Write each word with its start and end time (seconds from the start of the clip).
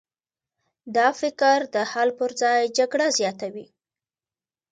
دا 0.95 1.07
فکر 1.21 1.57
د 1.73 1.75
حل 1.91 2.09
پر 2.19 2.31
ځای 2.41 2.61
جګړه 2.77 3.07
زیاتوي. 3.17 3.65